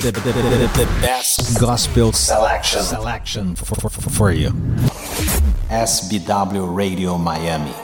the, 0.00 0.10
the, 0.10 0.10
the, 0.10 0.84
the 0.84 1.00
best 1.02 1.60
gospel 1.60 2.12
selection, 2.12 2.80
selection 2.80 3.54
for, 3.54 3.90
for, 3.90 3.90
for 3.90 4.32
you. 4.32 4.50
SBW 5.68 6.74
Radio 6.74 7.18
Miami. 7.18 7.74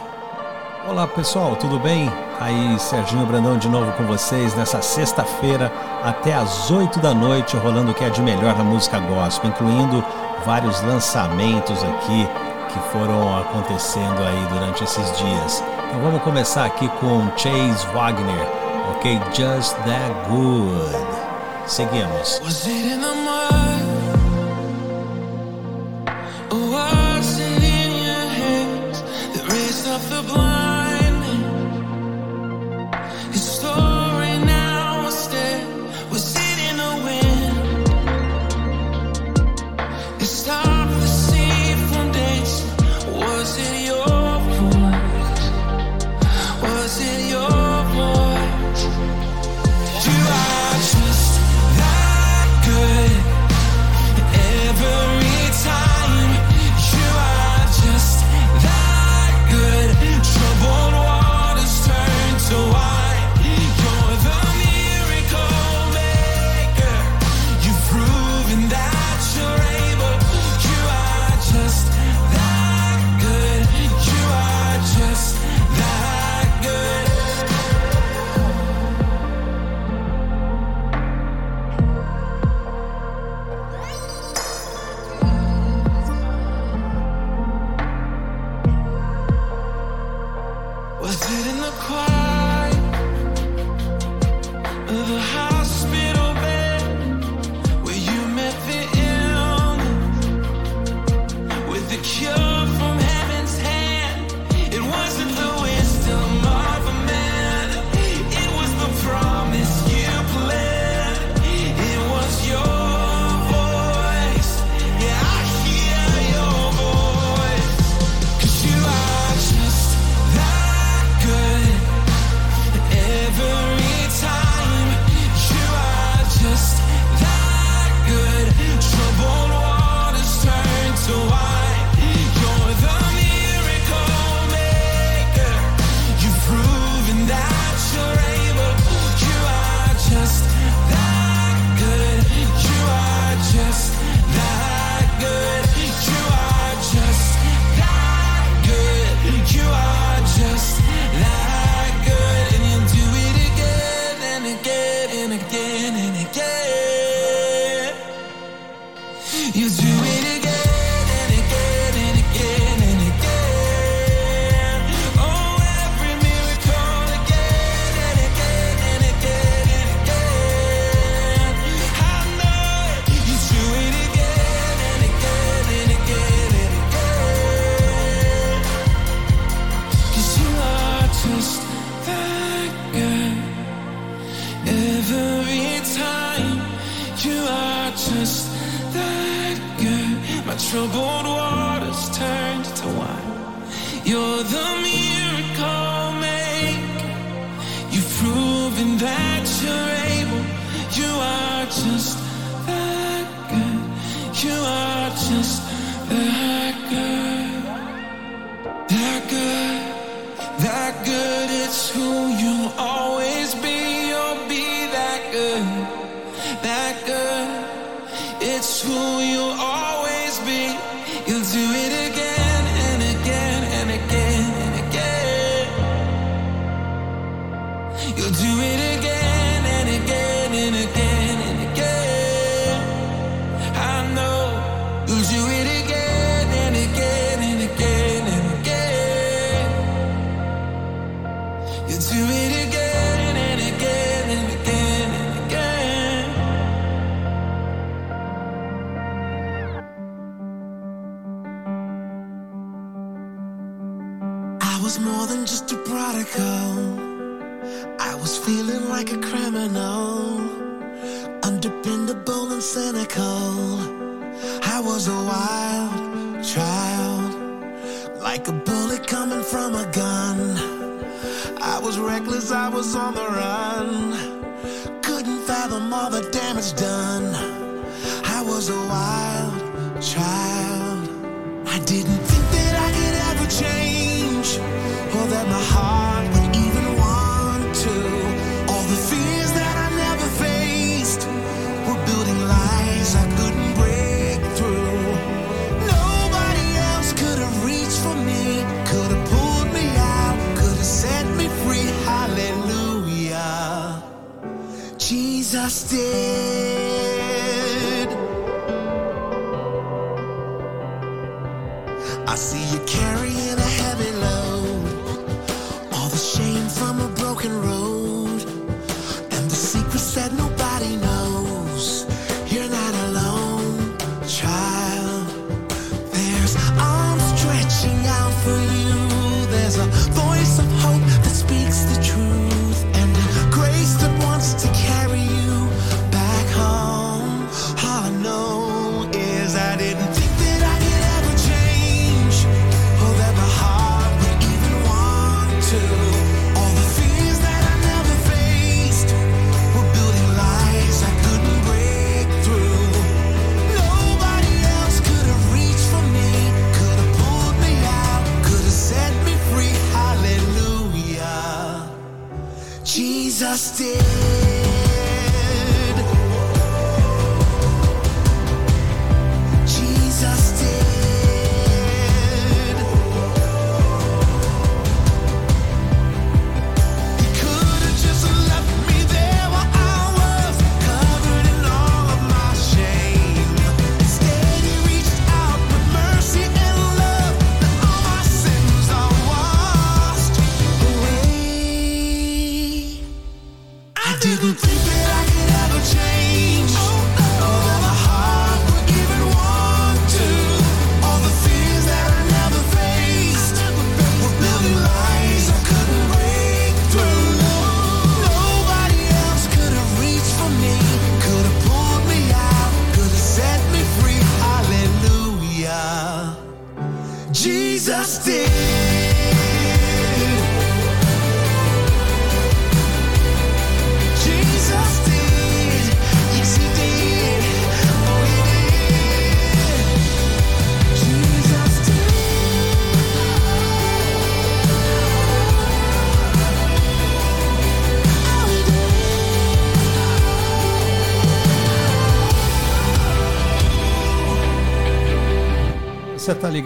Olá 0.89 1.07
pessoal, 1.07 1.55
tudo 1.57 1.79
bem? 1.79 2.11
Aí 2.41 2.79
Serginho 2.79 3.27
Brandão 3.27 3.59
de 3.59 3.69
novo 3.69 3.93
com 3.93 4.07
vocês 4.07 4.55
nessa 4.55 4.81
sexta-feira 4.81 5.71
até 6.03 6.33
às 6.33 6.71
8 6.71 6.99
da 6.99 7.13
noite, 7.13 7.59
rolando 7.59 7.91
o 7.91 7.95
que 7.95 8.05
é 8.05 8.09
de 8.09 8.22
melhor 8.22 8.56
na 8.56 8.64
música 8.64 8.98
gospel, 9.00 9.50
incluindo 9.50 10.02
vários 10.46 10.80
lançamentos 10.80 11.82
aqui 11.82 12.27
que 12.72 12.80
foram 12.90 13.38
acontecendo 13.38 14.22
aí 14.25 14.46
durante 14.50 14.82
esses 14.82 15.04
dias. 15.18 15.62
Então 15.88 16.00
vamos 16.00 16.22
começar 16.22 16.64
aqui 16.64 16.88
com 17.00 17.30
Chase 17.36 17.86
Wagner, 17.93 18.46
ok? 18.96 19.20
Just 19.34 19.75
That 19.84 20.14
Good. 20.30 21.18
Seguimos. 21.69 22.41
Was 22.43 22.66
it 22.66 22.93
in 22.93 23.00
the 23.03 23.14
mud? 23.14 23.49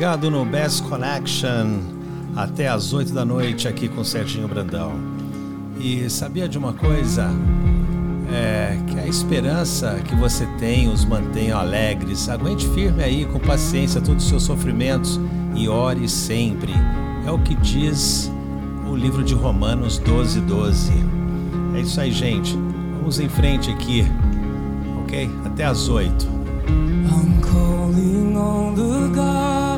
Ligado 0.03 0.29
no 0.33 0.45
Best 0.45 0.83
Connection 0.83 1.79
até 2.35 2.67
as 2.67 2.93
8 2.93 3.13
da 3.13 3.25
noite 3.25 3.69
aqui 3.69 3.89
com 3.89 4.03
Serginho 4.03 4.49
Brandão. 4.49 4.95
E 5.79 6.11
sabia 6.11 6.49
de 6.49 6.59
uma 6.59 6.73
coisa? 6.73 7.31
É 8.29 8.77
que 8.89 8.99
a 8.99 9.07
esperança 9.07 10.01
que 10.05 10.17
você 10.17 10.45
tem 10.59 10.89
os 10.89 11.05
mantenha 11.05 11.55
alegres. 11.55 12.29
Aguente 12.29 12.67
firme 12.71 13.01
aí, 13.01 13.25
com 13.27 13.39
paciência, 13.39 14.01
todos 14.01 14.25
os 14.25 14.29
seus 14.29 14.43
sofrimentos 14.43 15.21
e 15.55 15.69
ore 15.69 16.09
sempre. 16.09 16.73
É 17.25 17.31
o 17.31 17.39
que 17.39 17.55
diz 17.55 18.29
o 18.91 18.97
livro 18.97 19.23
de 19.23 19.35
Romanos 19.35 19.99
12, 19.99 20.41
12. 20.41 20.93
É 21.77 21.81
isso 21.81 22.01
aí, 22.01 22.11
gente. 22.11 22.59
Vamos 22.99 23.21
em 23.21 23.29
frente 23.29 23.71
aqui, 23.71 24.05
ok? 25.05 25.31
Até 25.45 25.65
as 25.65 25.89
8. 25.89 26.27
I'm 26.27 27.41
calling 27.41 28.37
on 28.37 28.75
the 28.75 29.15
God. 29.15 29.62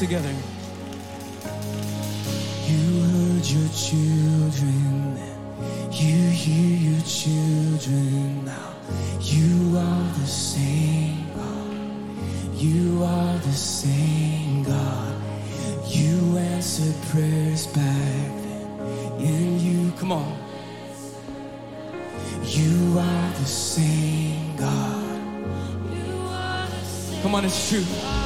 together. 0.00 0.34
You 2.64 3.02
heard 3.12 3.44
your 3.44 3.68
children, 3.68 5.18
you 5.92 6.30
hear 6.30 6.90
your 6.90 7.02
children 7.02 8.46
now. 8.46 8.72
You 9.20 9.76
are 9.76 10.12
the 10.18 10.26
same 10.26 11.26
God. 11.36 12.56
You 12.56 13.04
are 13.04 13.38
the 13.40 13.52
same 13.52 14.62
God. 14.62 15.22
You 15.86 16.38
answered 16.38 16.96
prayers 17.10 17.66
back 17.66 18.30
then. 18.44 19.20
In 19.20 19.60
you, 19.60 19.92
come 19.98 20.12
on. 20.12 20.34
You 22.44 22.98
are 22.98 23.30
the 23.32 23.44
same 23.44 24.56
God. 24.56 25.20
Come 27.22 27.34
on, 27.34 27.44
it's 27.44 27.68
true. 27.68 28.19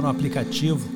No 0.00 0.08
aplicativo, 0.08 0.88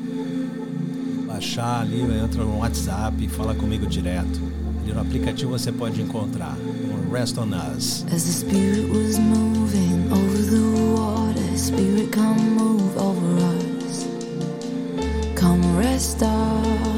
baixar 1.26 1.82
ali, 1.82 2.00
entra 2.00 2.44
no 2.44 2.58
WhatsApp 2.58 3.24
e 3.24 3.28
fala 3.28 3.54
comigo 3.54 3.86
direto. 3.86 4.40
Ali 4.82 4.92
no 4.92 5.00
aplicativo 5.00 5.50
você 5.50 5.70
pode 5.70 6.00
encontrar 6.00 6.56
o 6.56 7.12
Rest 7.12 7.38
on 7.38 7.50
Us. 7.52 8.04
As 8.12 8.24
the 8.24 8.32
spirit 8.32 8.88
was 8.90 9.18
moving 9.18 10.10
over 10.10 10.42
the 10.50 10.60
water, 10.94 11.56
spirit 11.56 12.10
come 12.12 12.40
move 12.56 12.96
over 12.96 13.36
us. 13.44 14.06
Come 15.34 15.76
rest 15.78 16.22
on 16.22 16.97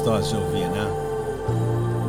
gostosa 0.00 0.28
de 0.28 0.36
ouvir, 0.36 0.68
né? 0.70 0.86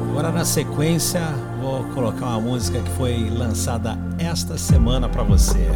Agora 0.09 0.31
na 0.31 0.45
sequência 0.45 1.21
vou 1.61 1.83
colocar 1.93 2.27
uma 2.27 2.39
música 2.39 2.79
que 2.79 2.89
foi 2.91 3.29
lançada 3.29 3.97
esta 4.17 4.57
semana 4.57 5.09
para 5.09 5.23
você. 5.23 5.69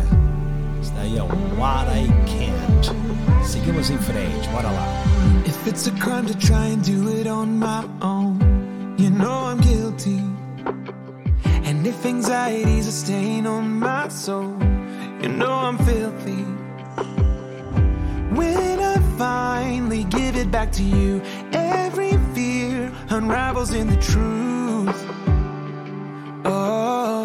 Isso 0.82 0.93
daí 0.95 1.17
é 1.17 1.21
What 1.21 1.91
I 1.91 2.08
Can't. 2.25 2.95
Seguimos 3.45 3.89
em 3.89 3.97
frente, 3.97 4.47
bora 4.49 4.69
lá. 4.69 4.88
If 5.45 5.67
it's 5.67 5.88
a 5.88 5.91
crime 5.91 6.25
to 6.28 6.38
try 6.38 6.73
and 6.73 6.80
do 6.84 7.10
it 7.10 7.28
on 7.28 7.47
my 7.47 7.84
own, 8.01 8.39
you 8.97 9.10
know 9.10 9.51
I'm 9.51 9.60
guilty. 9.60 10.21
And 11.65 11.86
if 11.86 12.06
anxiety's 12.06 12.88
a 12.88 12.91
stain 12.91 13.45
on 13.45 13.80
my 13.80 14.08
soul, 14.10 14.56
you 15.21 15.30
know 15.30 15.51
I'm 15.51 15.78
filthy. 15.80 16.45
When 18.36 18.80
I 18.80 18.99
finally 19.17 20.04
give 20.04 20.36
it 20.36 20.51
back 20.51 20.71
to 20.73 20.84
you, 20.84 21.21
unravels 23.15 23.73
in 23.73 23.88
the 23.88 23.95
truth. 23.95 25.06
Oh, 26.43 27.23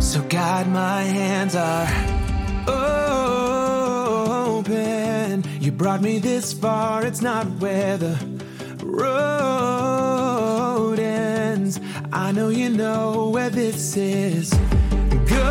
so 0.00 0.22
God, 0.22 0.66
my 0.68 1.02
hands 1.02 1.54
are 1.54 1.86
open. 4.56 5.44
You 5.60 5.70
brought 5.70 6.00
me 6.00 6.18
this 6.18 6.54
far, 6.54 7.04
it's 7.04 7.20
not 7.20 7.46
where 7.60 7.98
the 7.98 8.18
road 8.82 9.38
ends. 10.98 11.78
I 12.10 12.32
know 12.32 12.48
you 12.48 12.70
know 12.70 13.28
where 13.28 13.50
this 13.50 13.96
is 13.98 14.50
going, 15.28 15.44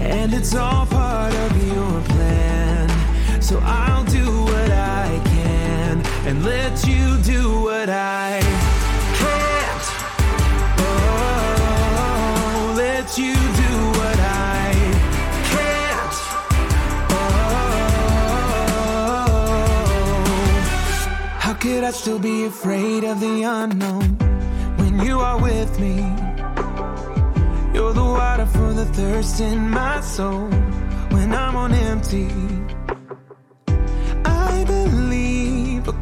and 0.00 0.32
it's 0.32 0.54
all 0.54 0.86
part 0.86 1.34
of 1.34 1.66
your 1.66 2.00
plan. 2.02 2.88
So 3.42 3.58
I'll 3.58 3.79
let 6.70 6.86
you 6.86 7.18
do 7.22 7.62
what 7.62 7.88
I 7.88 8.40
can't. 9.20 9.86
Oh, 10.78 12.74
let 12.76 13.18
you 13.18 13.34
do 13.34 13.74
what 13.98 14.18
I 14.20 14.72
can't. 15.50 16.16
Oh, 17.10 17.26
how 21.40 21.54
could 21.54 21.82
I 21.82 21.90
still 21.90 22.20
be 22.20 22.44
afraid 22.44 23.02
of 23.02 23.18
the 23.18 23.42
unknown 23.42 24.16
when 24.76 25.00
you 25.04 25.18
are 25.18 25.42
with 25.42 25.80
me? 25.80 25.96
You're 27.74 27.94
the 27.94 28.04
water 28.04 28.46
for 28.46 28.72
the 28.72 28.84
thirst 28.86 29.40
in 29.40 29.68
my 29.68 30.00
soul 30.02 30.48
when 31.10 31.34
I'm 31.34 31.56
on 31.56 31.72
empty. 31.72 32.30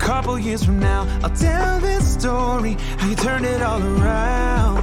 Couple 0.08 0.38
years 0.38 0.64
from 0.64 0.78
now 0.80 1.06
I'll 1.22 1.28
tell 1.28 1.80
this 1.80 2.14
story 2.14 2.78
how 2.96 3.06
you 3.08 3.14
turned 3.14 3.44
it 3.44 3.60
all 3.60 3.82
around. 3.82 4.82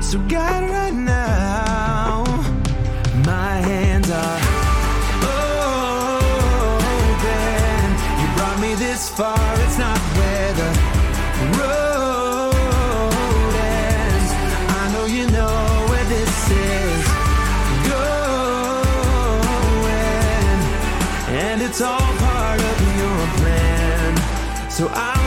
So 0.00 0.16
God, 0.28 0.62
right 0.70 0.94
now, 0.94 2.22
my 3.26 3.54
hands 3.70 4.08
are 4.22 4.40
open. 5.26 6.22
You 8.20 8.26
brought 8.36 8.58
me 8.60 8.76
this 8.76 9.08
far, 9.10 9.54
it's 9.64 9.78
not 9.86 9.98
where 10.18 10.52
the 10.60 10.70
road 11.58 12.54
ends. 13.74 14.30
I 14.80 14.82
know 14.92 15.06
you 15.16 15.26
know 15.36 15.56
where 15.90 16.06
this 16.16 16.34
is 16.70 17.04
going, 17.90 18.20
and 21.42 21.60
it's 21.60 21.80
all 21.80 22.11
So 24.82 24.88
I'll 24.92 25.21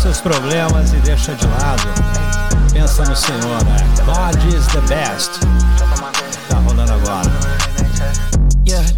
seus 0.00 0.20
problemas 0.22 0.92
e 0.92 0.96
deixa 0.96 1.34
de 1.34 1.46
lado. 1.46 1.82
Pensa 2.72 3.04
no 3.04 3.14
Senhor, 3.14 3.64
né? 3.64 3.76
God 4.04 4.54
is 4.54 4.66
the 4.68 4.80
best. 4.88 5.59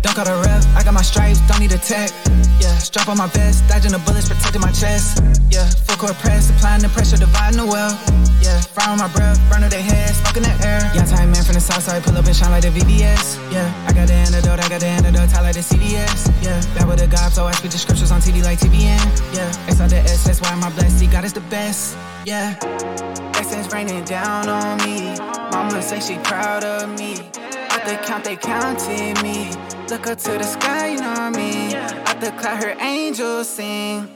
Don't 0.02 0.16
got 0.16 0.26
a 0.26 0.34
rep. 0.42 0.62
I 0.74 0.82
got 0.82 0.94
my 0.94 1.02
stripes, 1.02 1.40
don't 1.46 1.60
need 1.60 1.72
a 1.72 1.78
tech. 1.78 2.10
Yeah, 2.60 2.76
strap 2.78 3.08
on 3.08 3.16
my 3.16 3.28
vest, 3.28 3.66
dodging 3.68 3.92
the 3.92 3.98
bullets, 4.02 4.28
protecting 4.28 4.60
my 4.60 4.72
chest. 4.72 5.22
Yeah, 5.50 5.66
full 5.86 5.96
court 5.96 6.14
press, 6.18 6.50
applying 6.50 6.82
the 6.82 6.88
pressure, 6.90 7.16
dividing 7.16 7.58
the 7.58 7.66
well. 7.66 7.94
Yeah, 8.42 8.60
fire 8.60 8.90
on 8.90 8.98
my 8.98 9.08
breath, 9.14 9.38
burn 9.50 9.62
their 9.70 9.82
head, 9.82 10.10
smoking 10.10 10.42
the 10.42 10.54
air. 10.66 10.82
Young 10.94 11.06
time 11.06 11.30
man 11.30 11.42
from 11.42 11.54
the 11.54 11.60
south 11.60 11.82
side, 11.82 12.02
pull 12.02 12.16
up 12.16 12.26
and 12.26 12.36
shine 12.36 12.50
like 12.50 12.62
the 12.62 12.70
VVS. 12.70 13.38
Yeah, 13.50 13.66
I 13.86 13.92
got 13.92 14.08
the 14.08 14.14
antidote, 14.14 14.58
I 14.58 14.68
got 14.68 14.80
the 14.80 14.86
antidote, 14.86 15.30
tie 15.30 15.40
like 15.40 15.54
the 15.54 15.62
CDS. 15.62 16.30
Yeah, 16.42 16.60
back 16.74 16.86
with 16.86 16.98
the 16.98 17.06
God, 17.06 17.32
so 17.32 17.46
I 17.46 17.52
speak 17.52 17.70
the 17.70 17.78
scriptures 17.78 18.10
on 18.10 18.20
TV 18.20 18.42
like 18.42 18.58
TBN. 18.58 19.02
Yeah, 19.34 19.50
X 19.66 19.80
out 19.80 19.90
the 19.90 19.98
S, 19.98 20.24
that's 20.24 20.40
why 20.40 20.54
my 20.56 20.70
blessed, 20.74 21.10
God 21.10 21.24
is 21.24 21.32
the 21.32 21.46
best. 21.46 21.96
Yeah, 22.26 22.58
Essence 23.34 23.72
raining 23.72 24.04
down 24.04 24.48
on 24.48 24.78
me. 24.84 25.16
Mama 25.50 25.80
say 25.80 26.00
she 26.00 26.18
proud 26.18 26.64
of 26.64 26.88
me. 26.98 27.31
At 27.82 27.98
the 27.98 28.06
count, 28.06 28.22
they 28.22 28.36
counted 28.36 29.20
me. 29.24 29.50
Look 29.88 30.06
up 30.06 30.16
to 30.18 30.38
the 30.38 30.44
sky, 30.44 30.92
you 30.92 31.00
know 31.00 31.10
what 31.10 31.18
I 31.18 31.30
mean? 31.30 31.74
At 31.74 32.20
the 32.20 32.30
cloud, 32.30 32.62
her 32.62 32.76
angels 32.78 33.48
sing. 33.48 34.08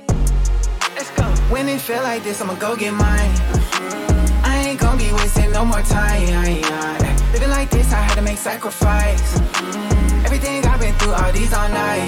Let's 0.95 1.11
go. 1.11 1.25
When 1.51 1.69
it 1.69 1.81
feel 1.81 2.01
like 2.05 2.23
this, 2.23 2.41
I'ma 2.41 2.55
go 2.55 2.77
get 2.77 2.93
mine. 2.93 3.35
I 4.45 4.67
ain't 4.69 4.79
gonna 4.79 4.97
be 4.97 5.11
wasting 5.15 5.51
no 5.51 5.65
more 5.65 5.83
time. 5.83 6.29
Living 7.33 7.51
like 7.51 7.69
this, 7.71 7.93
I 7.93 8.03
had 8.03 8.15
to 8.15 8.23
make 8.23 8.39
sacrifice. 8.39 9.35
Everything 10.25 10.65
I've 10.65 10.79
been 10.79 10.95
through, 10.95 11.15
all 11.15 11.33
these 11.33 11.53
all 11.53 11.69
night. 11.69 12.07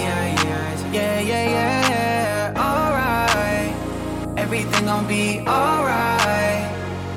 Yeah, 0.93 1.19
yeah, 1.19 2.55
yeah. 2.55 2.63
Alright. 2.67 4.39
Everything 4.39 4.85
gon' 4.85 5.09
be 5.09 5.41
alright. 5.41 6.71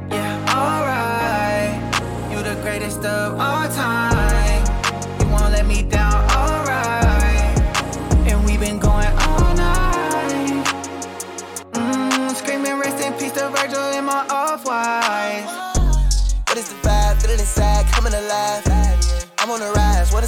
Yeah, 0.10 0.58
alright. 0.58 2.32
You 2.32 2.42
the 2.42 2.60
greatest 2.64 3.06
of 3.06 3.40
all 3.40 3.70
time. 3.70 4.11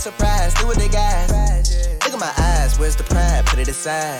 Surprise, 0.03 0.53
do 0.55 0.67
what 0.67 0.77
they 0.77 0.89
got. 0.89 1.31
Look 2.03 2.11
at 2.11 2.19
my 2.19 2.33
eyes, 2.37 2.77
where's 2.77 2.97
the 2.97 3.05
pride? 3.05 3.45
Put 3.45 3.59
it 3.59 3.69
aside. 3.69 4.19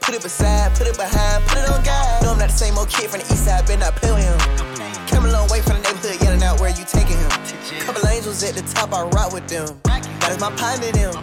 Put 0.00 0.12
it 0.12 0.22
beside, 0.22 0.74
put 0.74 0.88
it 0.88 0.96
behind, 0.96 1.44
put 1.46 1.58
it 1.58 1.70
on 1.70 1.84
God. 1.84 2.22
No, 2.24 2.32
I'm 2.32 2.38
not 2.38 2.50
the 2.50 2.58
same 2.58 2.76
old 2.76 2.88
kid 2.88 3.10
from 3.10 3.20
the 3.20 3.26
east 3.30 3.46
side, 3.46 3.64
been 3.64 3.78
not 3.78 3.94
pill 3.94 4.16
him. 4.16 4.36
Came 5.06 5.24
a 5.24 5.30
long 5.30 5.46
way 5.54 5.62
from 5.62 5.78
the 5.78 5.86
neighborhood, 5.86 6.20
yelling 6.20 6.42
out 6.42 6.58
where 6.58 6.70
you 6.70 6.82
taking 6.82 7.14
him. 7.14 7.30
Couple 7.86 8.02
angels 8.08 8.42
at 8.42 8.58
the 8.58 8.62
top, 8.74 8.92
I 8.92 9.06
rock 9.14 9.32
with 9.32 9.46
them. 9.46 9.78
That 9.86 10.34
is 10.34 10.40
my 10.40 10.50
partner, 10.58 10.90
them. 10.90 11.14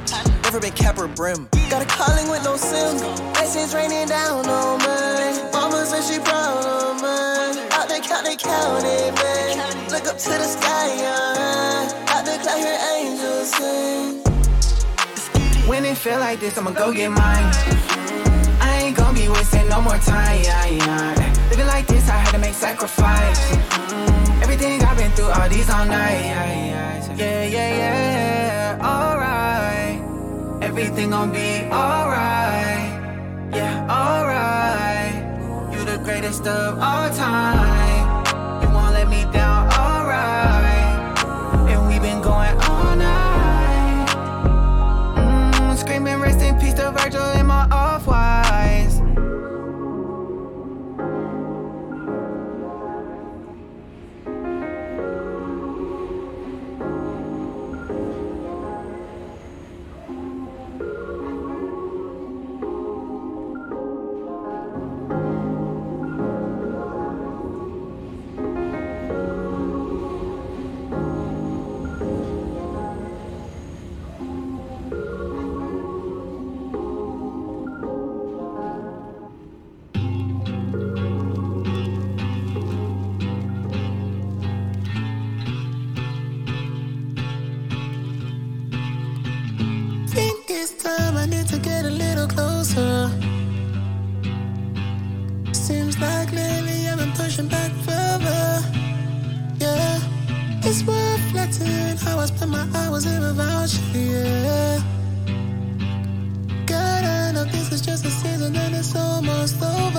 Never 0.44 0.62
been 0.62 0.72
cap 0.72 0.98
or 0.98 1.10
brim. 1.10 1.50
Got 1.68 1.84
a 1.84 1.90
calling 1.92 2.32
with 2.32 2.46
no 2.48 2.56
sim. 2.56 2.96
Ice 3.44 3.74
raining 3.76 4.08
down 4.08 4.48
on 4.48 4.80
me. 4.88 5.52
Mama 5.52 5.84
said 5.84 6.08
she 6.08 6.16
proud 6.24 6.64
of 6.64 6.96
me. 7.04 7.68
Out 7.76 7.92
they 7.92 8.00
count, 8.00 8.24
they 8.24 8.40
count 8.40 8.88
it, 8.88 9.12
man. 9.20 9.92
Look 9.92 10.08
up 10.08 10.16
to 10.16 10.32
the 10.32 10.48
sky, 10.48 10.96
yeah. 10.96 12.16
Out 12.16 12.24
the 12.24 12.40
cloud, 12.40 12.64
sing. 12.64 12.91
When 15.68 15.86
it 15.86 15.98
feel 15.98 16.20
like 16.20 16.40
this, 16.40 16.58
I'ma 16.58 16.72
go 16.72 16.92
get 16.92 17.10
mine. 17.10 17.52
I 18.60 18.82
ain't 18.84 18.98
gonna 18.98 19.18
be 19.18 19.28
wasting 19.30 19.68
no 19.70 19.82
more 19.82 19.98
time. 19.98 20.42
Living 21.50 21.68
like 21.68 21.88
this, 21.88 22.10
I 22.10 22.18
had 22.18 22.32
to 22.32 22.40
make 22.40 22.54
sacrifice. 22.54 23.42
Everything 24.44 24.82
I've 24.84 24.98
been 24.98 25.12
through, 25.12 25.32
all 25.32 25.50
these 25.50 25.70
all 25.70 25.86
night. 25.86 26.26
Yeah, 27.18 27.44
yeah, 27.44 27.44
yeah. 27.46 27.78
yeah. 27.82 28.92
Alright. 28.92 30.64
Everything 30.64 31.10
gon' 31.12 31.32
be 31.32 31.64
alright. 31.72 32.90
Yeah, 33.54 33.98
alright. 34.00 35.74
You 35.74 35.86
the 35.86 35.98
greatest 36.04 36.48
of 36.48 36.80
all 36.80 37.10
time. 37.10 37.91
Here 103.06 103.20
without 103.22 103.74
you. 103.94 104.02
Yeah. 104.02 104.84
God, 106.66 107.04
I 107.04 107.32
know 107.34 107.46
this 107.46 107.72
is 107.72 107.82
just 107.82 108.06
a 108.06 108.12
season 108.12 108.56
and 108.56 108.76
it's 108.76 108.96
almost 108.96 109.62
over. 109.62 109.91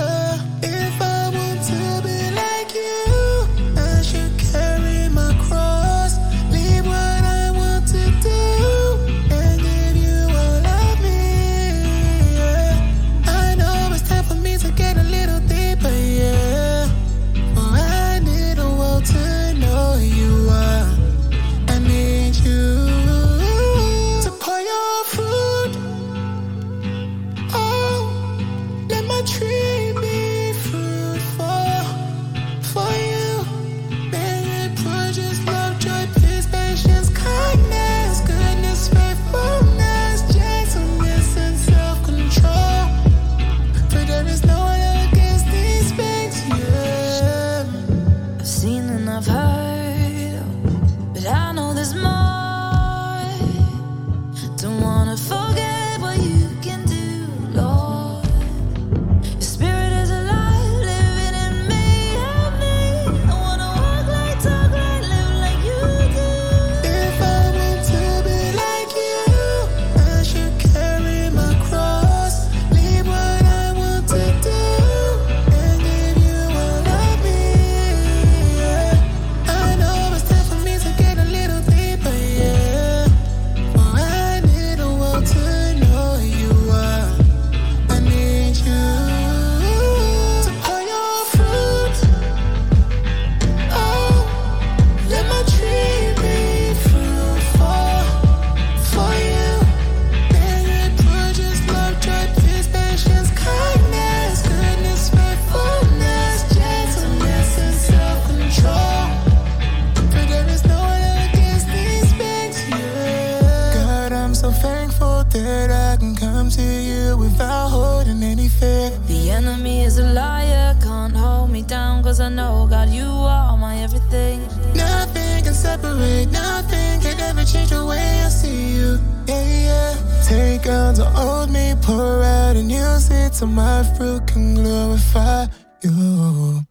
Thankful 114.53 115.25
that 115.25 115.71
I 115.71 115.97
can 115.97 116.15
come 116.15 116.51
to 116.51 116.63
you 116.63 117.17
without 117.17 117.69
holding 117.69 118.23
any 118.23 118.49
fear. 118.49 118.91
The 119.07 119.31
enemy 119.31 119.85
is 119.85 119.99
a 119.99 120.07
liar, 120.13 120.77
can't 120.83 121.17
hold 121.17 121.51
me 121.51 121.63
down, 121.63 122.03
cause 122.03 122.21
I 122.21 122.29
know, 122.29 122.67
God, 122.69 122.89
you 122.91 123.05
are 123.05 123.57
my 123.57 123.79
everything. 123.79 124.41
Nothing 124.75 125.45
can 125.45 125.55
separate, 125.55 126.27
nothing 126.31 127.01
can 127.01 127.19
ever 127.21 127.45
change 127.45 127.71
the 127.71 127.85
way 127.85 128.21
I 128.25 128.29
see 128.29 128.77
you. 128.77 128.99
Yeah, 129.27 129.45
yeah. 129.69 130.23
Take 130.29 130.67
out 130.67 130.97
the 130.97 131.09
old 131.17 131.51
me, 131.51 131.75
pour 131.83 132.23
out 132.23 132.57
and 132.57 132.71
use 132.71 133.11
it 133.11 133.35
so 133.35 133.47
my 133.47 133.83
fruit 133.97 134.27
can 134.27 134.55
glorify 134.55 135.47
you. 135.83 136.62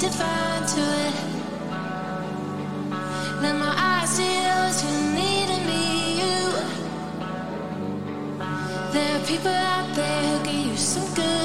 To 0.00 0.82
it. 1.06 1.14
My 3.42 3.74
eyes 3.76 4.18
need 5.14 5.48
me, 5.68 5.84
you. 6.20 6.38
There 8.92 9.12
are 9.16 9.24
people 9.26 9.52
out 9.52 9.94
there 9.94 10.22
who 10.38 10.44
can 10.44 10.70
use 10.70 10.80
some 10.80 11.14
good 11.14 11.43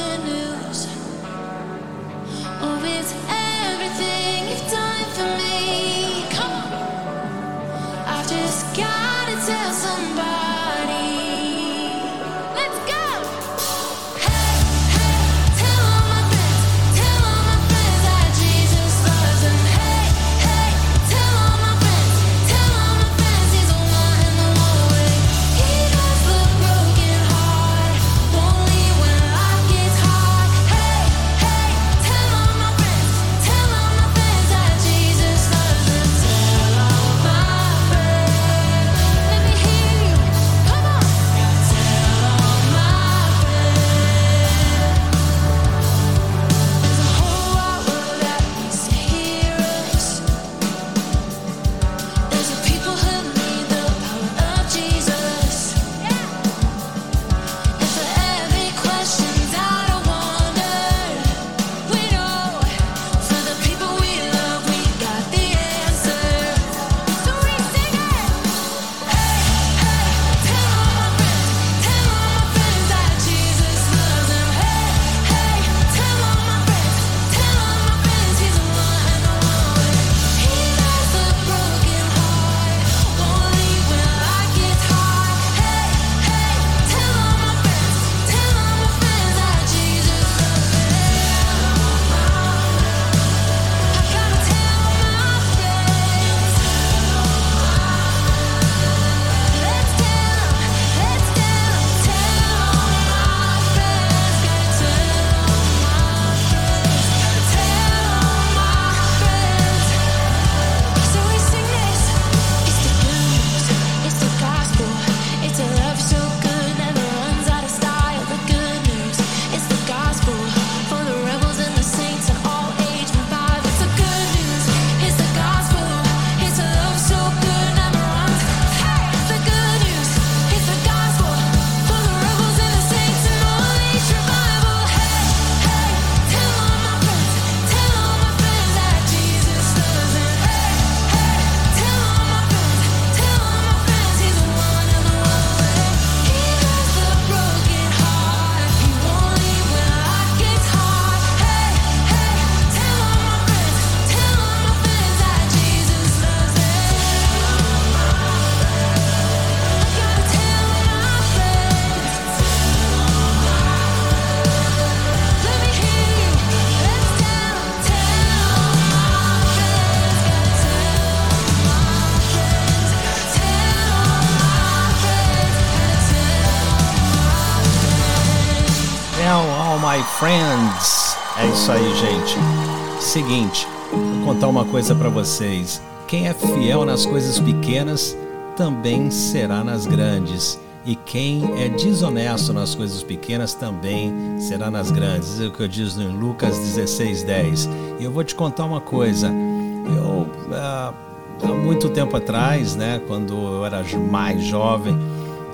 Seguinte, 183.09 183.67
vou 183.91 184.35
contar 184.35 184.47
uma 184.47 184.63
coisa 184.63 184.93
para 184.93 185.09
vocês. 185.09 185.81
Quem 186.07 186.27
é 186.27 186.33
fiel 186.35 186.85
nas 186.85 187.07
coisas 187.07 187.39
pequenas 187.39 188.15
também 188.55 189.09
será 189.09 189.63
nas 189.63 189.87
grandes. 189.87 190.59
E 190.85 190.95
quem 190.95 191.59
é 191.59 191.69
desonesto 191.69 192.53
nas 192.53 192.75
coisas 192.75 193.01
pequenas 193.01 193.55
também 193.55 194.13
será 194.37 194.69
nas 194.69 194.91
grandes. 194.91 195.41
É 195.41 195.47
o 195.47 195.51
que 195.51 195.63
eu 195.63 195.67
diz 195.67 195.97
em 195.97 196.07
Lucas 196.07 196.55
16, 196.59 197.23
10. 197.23 197.69
E 197.99 198.03
eu 198.03 198.11
vou 198.11 198.23
te 198.23 198.35
contar 198.35 198.65
uma 198.65 198.79
coisa. 198.79 199.27
Eu, 199.27 200.29
ah, 200.53 200.93
há 201.41 201.47
muito 201.47 201.89
tempo 201.89 202.15
atrás, 202.15 202.75
né, 202.75 203.01
quando 203.07 203.33
eu 203.33 203.65
era 203.65 203.83
mais 203.97 204.43
jovem, 204.43 204.95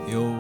eu 0.09 0.35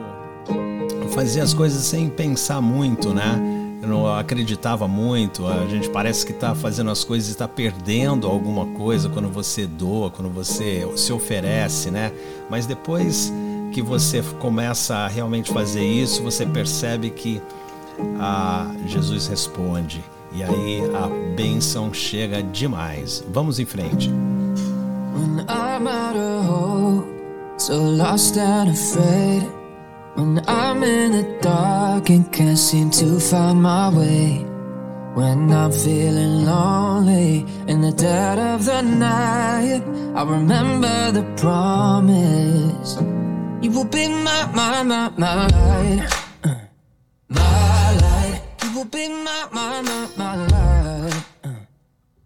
fazia 1.11 1.43
as 1.43 1.53
coisas 1.53 1.81
sem 1.81 2.09
pensar 2.09 2.59
muito, 2.59 3.13
né? 3.13 3.54
Não 3.85 4.07
acreditava 4.13 4.87
muito. 4.87 5.45
A 5.47 5.67
gente 5.67 5.89
parece 5.89 6.25
que 6.25 6.31
está 6.31 6.55
fazendo 6.55 6.89
as 6.89 7.03
coisas 7.03 7.29
e 7.29 7.31
está 7.31 7.47
perdendo 7.47 8.27
alguma 8.27 8.65
coisa 8.65 9.09
quando 9.09 9.29
você 9.29 9.65
doa, 9.67 10.09
quando 10.09 10.29
você 10.29 10.87
se 10.95 11.13
oferece, 11.13 11.91
né? 11.91 12.11
Mas 12.49 12.65
depois 12.65 13.31
que 13.71 13.81
você 13.81 14.21
começa 14.39 14.95
a 14.95 15.07
realmente 15.07 15.51
fazer 15.51 15.83
isso, 15.83 16.23
você 16.23 16.45
percebe 16.45 17.09
que 17.09 17.41
ah, 18.19 18.71
Jesus 18.85 19.27
responde. 19.27 20.03
E 20.33 20.43
aí 20.43 20.81
a 20.93 21.35
bênção 21.35 21.93
chega 21.93 22.43
demais. 22.43 23.23
Vamos 23.31 23.59
em 23.59 23.65
frente. 23.65 24.09
When 24.09 25.45
I'm 25.47 25.87
out 25.87 26.17
of 26.17 26.45
hope, 26.45 27.07
so 27.57 27.77
lost 27.77 28.37
and 28.37 28.69
afraid. 28.69 29.64
When 30.15 30.41
I'm 30.47 30.81
in 30.81 31.11
the 31.11 31.39
dark 31.41 32.09
and 32.09 32.31
can't 32.31 32.57
seem 32.57 32.89
to 32.91 33.19
find 33.19 33.61
my 33.61 33.89
way. 33.89 34.45
When 35.13 35.51
I'm 35.51 35.73
feeling 35.73 36.45
lonely 36.45 37.45
in 37.67 37.81
the 37.81 37.91
dead 37.91 38.39
of 38.39 38.63
the 38.63 38.81
night, 38.81 39.83
I 40.15 40.23
remember 40.23 41.11
the 41.11 41.23
promise. 41.35 42.95
You 43.61 43.71
will 43.71 43.83
be 43.83 44.07
my, 44.07 44.49
my, 44.53 44.83
my, 44.83 45.11
my 45.17 45.47
light. 45.47 46.09
Uh, 46.45 46.55
my 47.27 47.97
light. 47.99 48.41
You 48.63 48.73
will 48.73 48.85
be 48.85 49.09
my, 49.09 49.49
my, 49.51 49.81
my, 49.81 50.07
my 50.15 50.35
light. 50.47 51.25
Uh, 51.43 51.49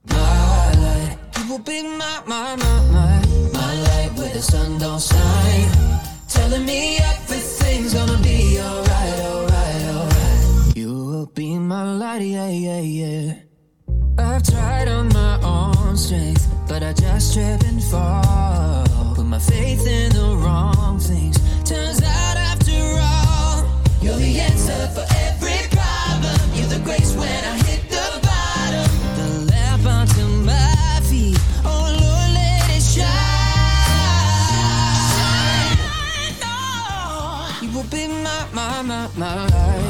my 0.05 0.73
light. 0.73 1.17
You 1.39 1.49
will 1.49 1.59
be 1.59 1.81
my, 1.81 2.21
my, 2.27 2.55
my, 2.55 2.81
my, 2.91 3.25
my 3.51 3.81
light 3.81 4.11
where 4.15 4.31
the 4.31 4.43
sun 4.43 4.77
don't 4.77 5.01
shine. 5.01 5.71
Telling 6.27 6.65
me 6.67 6.99
everything's 7.69 7.93
gonna 7.93 8.21
be 8.21 8.59
alright, 8.59 9.19
alright, 9.19 9.85
alright. 9.95 10.77
You 10.77 10.93
will 10.93 11.25
be 11.27 11.57
my 11.57 11.83
light, 11.83 12.21
yeah, 12.21 12.49
yeah, 12.49 12.79
yeah. 12.79 13.33
I've 14.17 14.43
tried 14.43 14.87
on 14.87 15.09
my 15.09 15.39
own 15.41 15.95
strength, 15.95 16.47
but 16.67 16.83
I 16.83 16.93
just 16.93 17.33
trip 17.33 17.61
and 17.63 17.83
fall. 17.83 18.85
Put 19.15 19.25
my 19.25 19.39
faith 19.39 19.85
in 19.85 20.11
the 20.13 20.35
wrong 20.43 20.99
things. 20.99 21.37
Turns 21.63 22.01
out 22.01 22.37
after 22.37 22.79
all, 23.01 23.65
you're 24.01 24.17
the 24.17 24.39
answer 24.39 24.87
for 24.93 25.18
my, 39.19 39.35
my, 39.35 39.88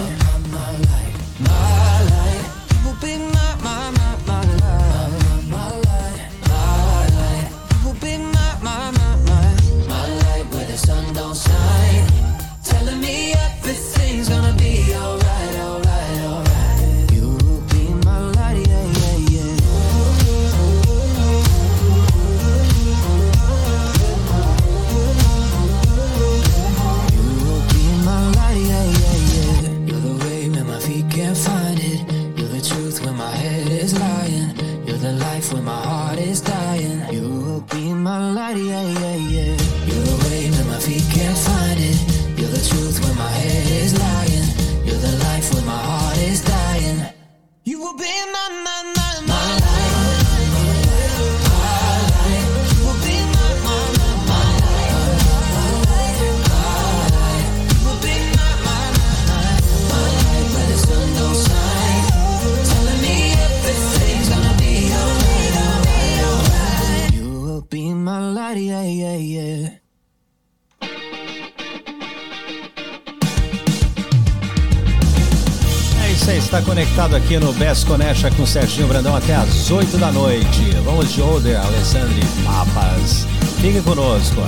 aqui 77.20 77.38
no 77.38 77.54
Best 77.54 77.86
Connection 77.86 78.30
com 78.32 78.46
Serginho 78.46 78.88
Brandão 78.88 79.16
até 79.16 79.36
às 79.36 79.70
8 79.70 79.98
da 79.98 80.12
noite. 80.12 80.72
Vamos 80.84 81.14
de 81.14 81.22
Older, 81.22 81.60
Alessandro 81.60 82.16
Papas. 82.46 83.28
Fique 83.60 83.82
conosco. 83.82 84.42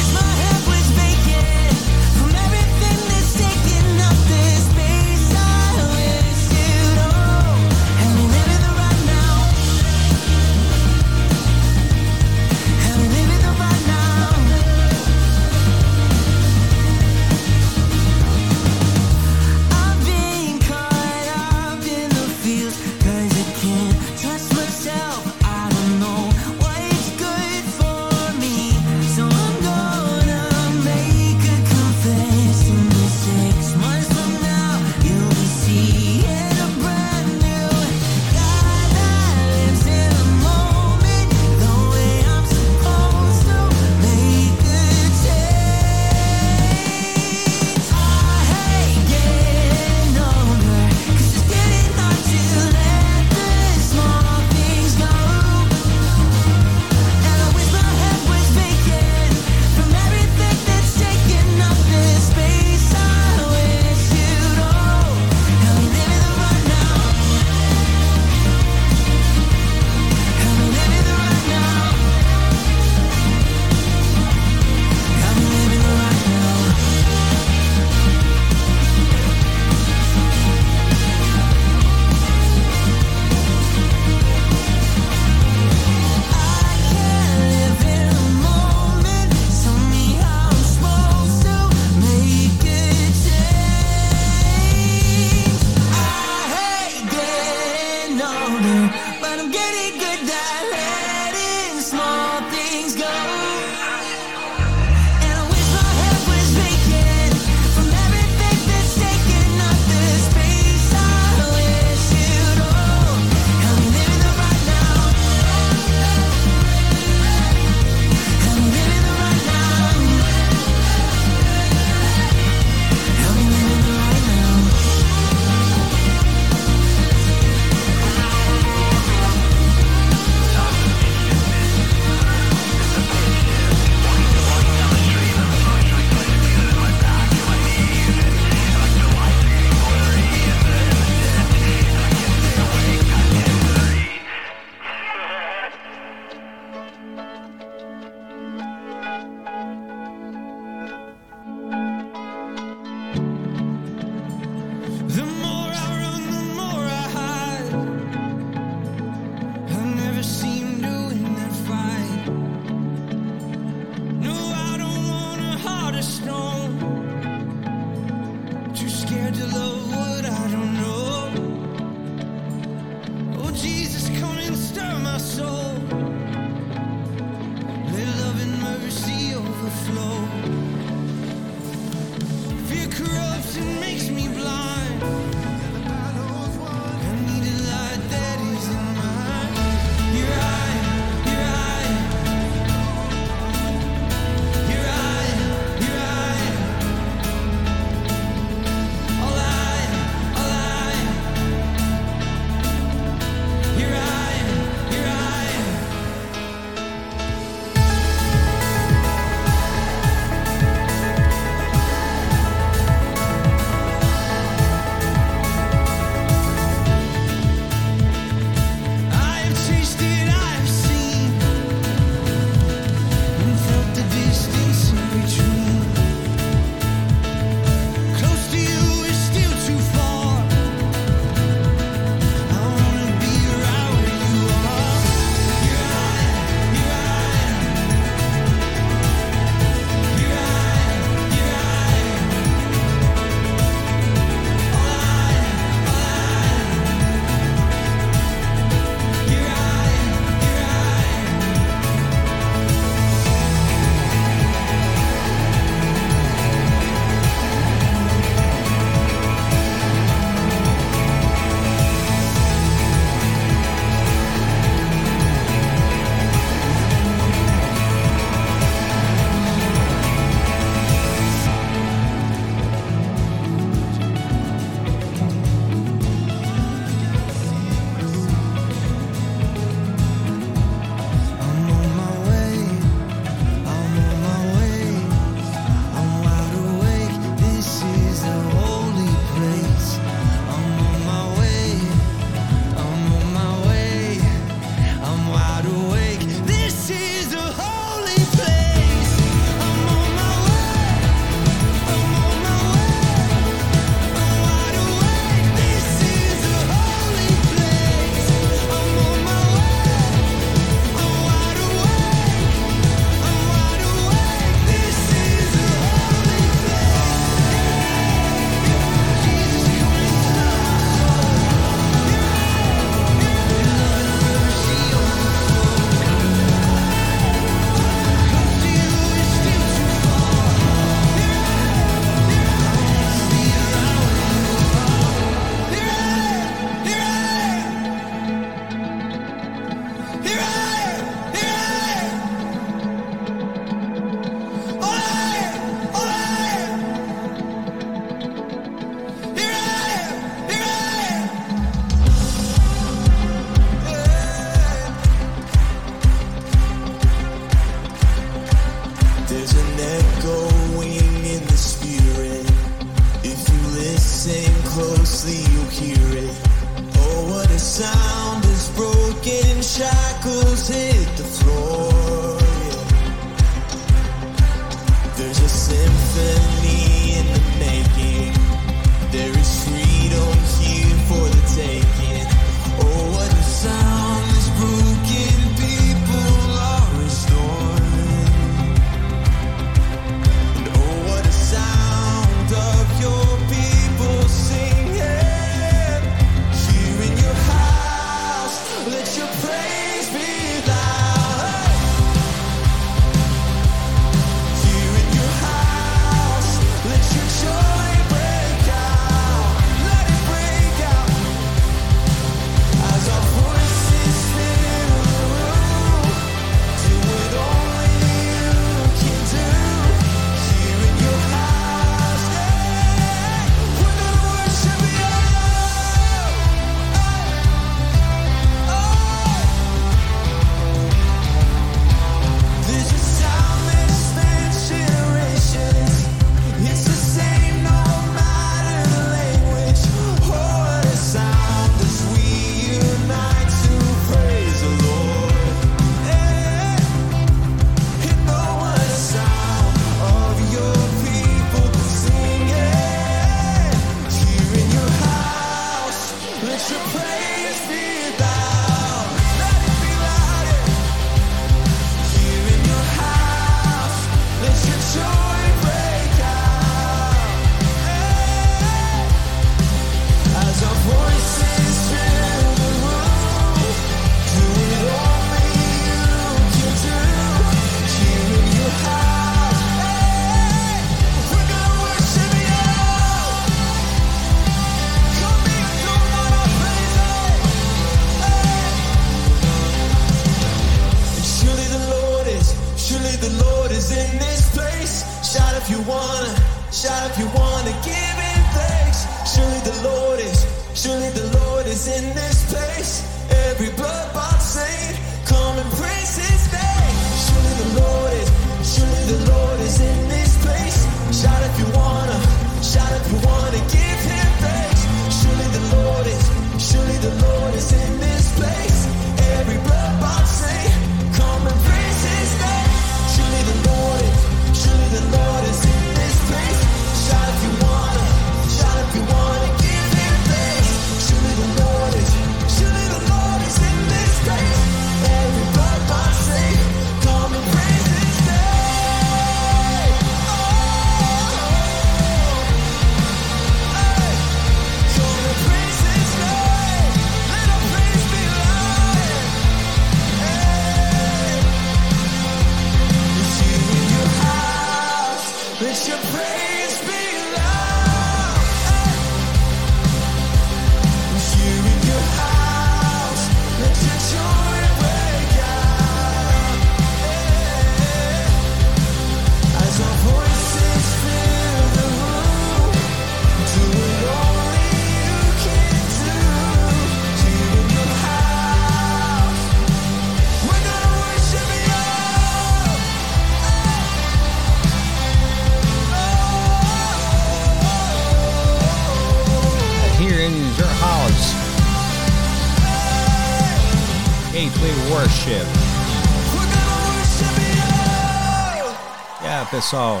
pessoal. 599.68 600.00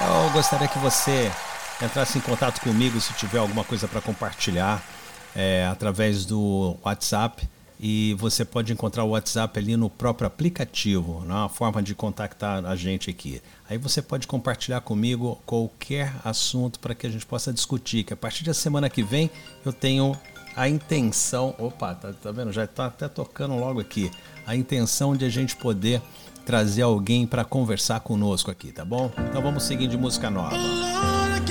Eu 0.00 0.30
gostaria 0.32 0.66
que 0.66 0.78
você 0.80 1.30
entrasse 1.80 2.18
em 2.18 2.20
contato 2.20 2.60
comigo 2.60 3.00
se 3.00 3.12
tiver 3.12 3.38
alguma 3.38 3.62
coisa 3.62 3.86
para 3.86 4.00
compartilhar 4.00 4.84
é, 5.36 5.64
através 5.70 6.24
do 6.24 6.76
WhatsApp. 6.84 7.48
E 7.78 8.16
você 8.18 8.44
pode 8.44 8.72
encontrar 8.72 9.04
o 9.04 9.10
WhatsApp 9.10 9.56
ali 9.60 9.76
no 9.76 9.88
próprio 9.88 10.26
aplicativo, 10.26 11.24
na 11.24 11.44
né? 11.44 11.48
forma 11.48 11.80
de 11.80 11.94
contactar 11.94 12.66
a 12.66 12.74
gente 12.74 13.08
aqui. 13.08 13.40
Aí 13.68 13.78
você 13.78 14.02
pode 14.02 14.26
compartilhar 14.26 14.80
comigo 14.80 15.40
qualquer 15.46 16.12
assunto 16.24 16.80
para 16.80 16.92
que 16.92 17.06
a 17.06 17.10
gente 17.10 17.24
possa 17.24 17.52
discutir. 17.52 18.02
Que 18.02 18.12
a 18.12 18.16
partir 18.16 18.42
da 18.42 18.52
semana 18.52 18.90
que 18.90 19.04
vem 19.04 19.30
eu 19.64 19.72
tenho 19.72 20.18
a 20.56 20.68
intenção. 20.68 21.54
Opa, 21.58 21.94
tá, 21.94 22.12
tá 22.12 22.32
vendo? 22.32 22.52
Já 22.52 22.64
está 22.64 22.86
até 22.86 23.06
tocando 23.06 23.54
logo 23.54 23.78
aqui. 23.78 24.10
A 24.44 24.56
intenção 24.56 25.14
de 25.14 25.24
a 25.24 25.28
gente 25.28 25.54
poder 25.54 26.02
trazer 26.44 26.82
alguém 26.82 27.26
para 27.26 27.44
conversar 27.44 28.00
conosco 28.00 28.50
aqui, 28.50 28.72
tá 28.72 28.84
bom? 28.84 29.10
Então 29.28 29.42
vamos 29.42 29.62
seguindo 29.64 29.90
de 29.90 29.96
música 29.96 30.30
nova. 30.30 30.56
Lord, 30.56 31.50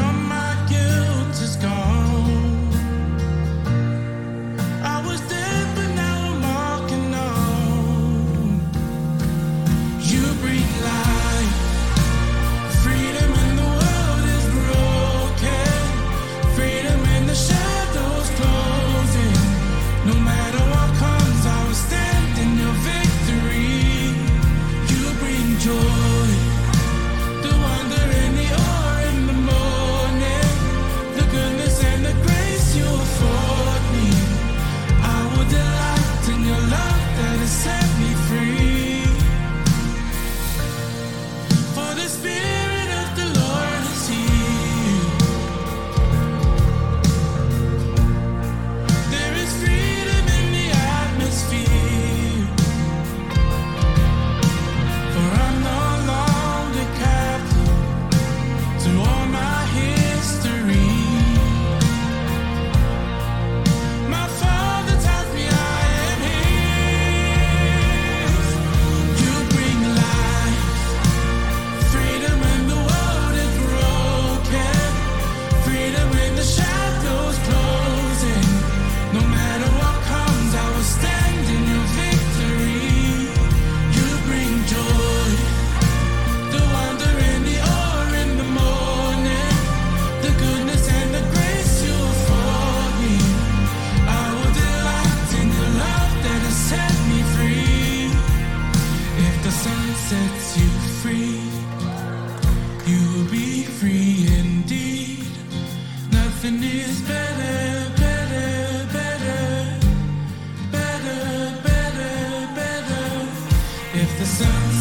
You're 0.00 0.12
my 0.12 0.39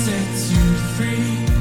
sets 0.03 0.51
you 0.51 0.75
free. 0.95 1.58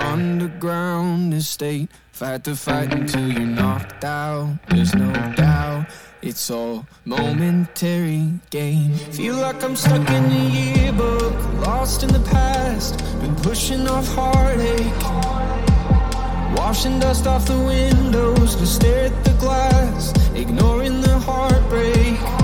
Underground 0.00 1.34
estate, 1.34 1.90
fight 2.10 2.44
to 2.44 2.56
fight 2.56 2.92
until 2.92 3.28
you're 3.28 3.46
knocked 3.46 4.02
out. 4.04 4.58
There's 4.68 4.94
no 4.94 5.12
doubt, 5.36 5.86
it's 6.22 6.50
all 6.50 6.86
momentary 7.04 8.32
game. 8.50 8.94
Feel 8.94 9.36
like 9.36 9.62
I'm 9.62 9.76
stuck 9.76 10.08
in 10.10 10.24
a 10.24 10.48
yearbook, 10.48 11.34
lost 11.66 12.02
in 12.02 12.12
the 12.12 12.20
past. 12.30 12.98
Been 13.20 13.36
pushing 13.36 13.86
off 13.86 14.08
heartache, 14.14 15.02
washing 16.56 16.98
dust 16.98 17.26
off 17.26 17.46
the 17.46 17.58
windows 17.58 18.56
to 18.56 18.66
stare 18.66 19.06
at 19.06 19.24
the 19.24 19.32
glass, 19.34 20.12
ignoring 20.34 21.00
the 21.02 21.18
heartbreak. 21.18 22.39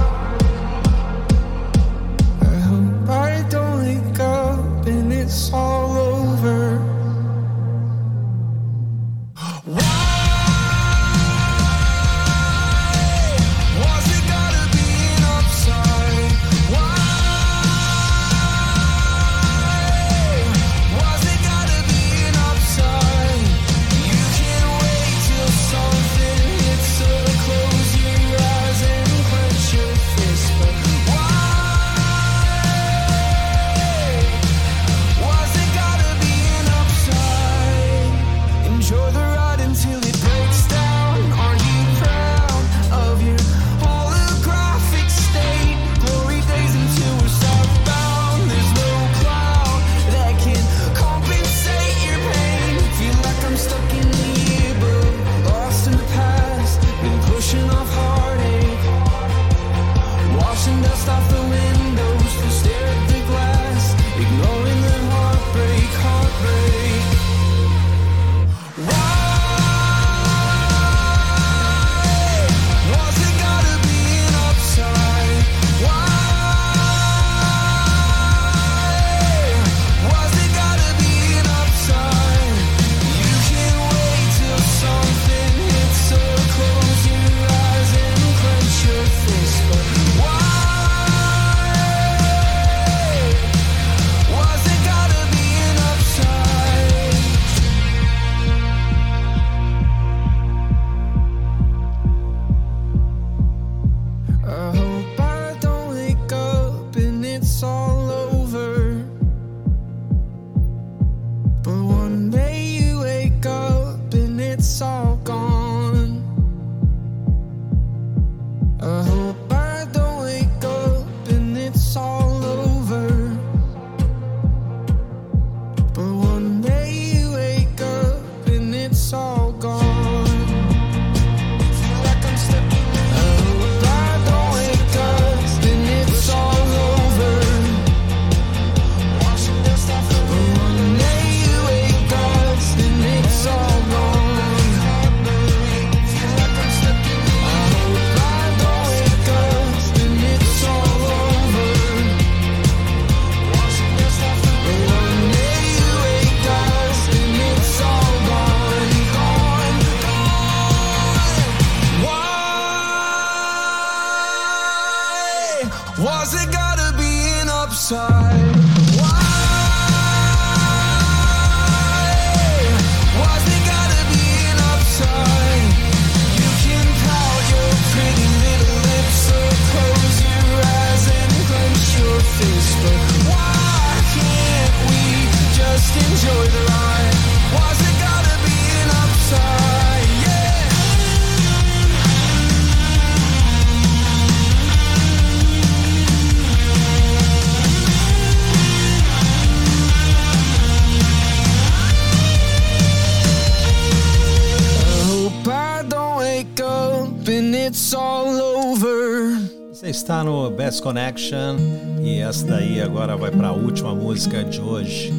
hoping 207.27 207.55
it's 207.55 207.93
all 207.93 208.41
over. 208.41 209.37
Você 209.73 209.91
está 209.91 210.23
no 210.23 210.49
Best 210.51 210.81
Connection 210.81 211.57
e 212.01 212.21
essa 212.21 212.47
daí 212.47 212.81
agora 212.81 213.17
vai 213.17 213.31
para 213.33 213.49
a 213.49 213.53
última 213.53 213.95
música 213.95 214.45
de 214.45 214.61
hoje. 214.61 215.13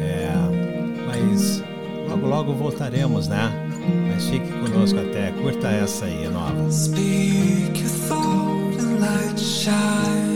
É, 0.00 0.30
mas 1.06 1.62
logo 2.08 2.26
logo 2.26 2.54
voltaremos, 2.54 3.26
né? 3.26 3.50
Mas 4.08 4.28
fique 4.28 4.48
conosco 4.52 5.00
até, 5.00 5.32
curta 5.32 5.68
essa 5.68 6.04
aí, 6.04 6.28
nova. 6.28 6.70
Speak 6.70 7.80
your 7.80 7.90
thought 8.08 8.78
and 8.78 9.00
light 9.00 9.40
shine. 9.40 10.27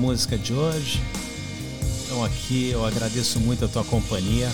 Música 0.00 0.38
de 0.38 0.54
hoje. 0.54 0.98
Então 2.04 2.24
aqui 2.24 2.70
eu 2.70 2.86
agradeço 2.86 3.38
muito 3.38 3.66
a 3.66 3.68
tua 3.68 3.84
companhia. 3.84 4.48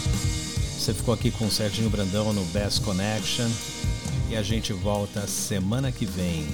Você 0.76 0.92
ficou 0.92 1.14
aqui 1.14 1.30
com 1.30 1.46
o 1.46 1.50
Serginho 1.50 1.88
Brandão 1.88 2.32
no 2.32 2.44
Best 2.46 2.82
Connection. 2.82 3.48
E 4.28 4.34
a 4.34 4.42
gente 4.42 4.72
volta 4.72 5.24
semana 5.28 5.92
que 5.92 6.04
vem, 6.04 6.44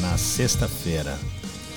na 0.00 0.16
sexta-feira. 0.16 1.18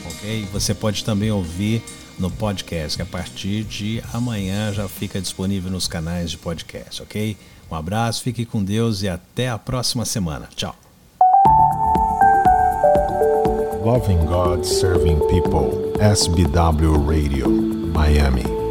Ok? 0.05 0.47
Você 0.53 0.74
pode 0.74 1.03
também 1.03 1.32
ouvir 1.32 1.84
no 2.18 2.32
podcast, 2.32 2.97
que 2.97 3.01
a 3.01 3.05
partir 3.05 3.66
de 3.66 4.01
amanhã 4.14 4.72
já 4.72 4.88
fica 4.88 5.20
disponível 5.20 5.70
nos 5.70 5.86
canais 5.86 6.32
de 6.32 6.38
podcast, 6.38 7.01
ok? 7.01 7.36
Um 7.70 7.76
abraço, 7.76 8.24
fique 8.24 8.45
com 8.45 8.64
Deus 8.64 9.01
e 9.01 9.09
até 9.09 9.49
a 9.49 9.57
próxima 9.57 10.05
semana. 10.05 10.47
Tchau. 10.55 10.83
Loving 13.84 14.26
God, 14.28 14.66
Serving 14.66 15.20
People, 15.28 15.92
SBW 16.00 17.06
Radio, 17.06 17.50
Miami. 17.50 18.62